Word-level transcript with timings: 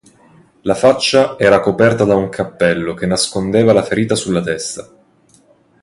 La 0.63 0.73
faccia 0.73 1.37
era 1.37 1.59
coperta 1.59 2.05
da 2.05 2.15
un 2.15 2.27
cappello, 2.29 2.95
che 2.95 3.05
nascondeva 3.05 3.71
la 3.71 3.83
ferita 3.83 4.15
sulla 4.15 4.41
testa. 4.41 4.91